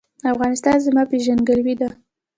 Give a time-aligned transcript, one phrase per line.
[0.31, 1.89] افغانستان زما پیژندګلوي ده؟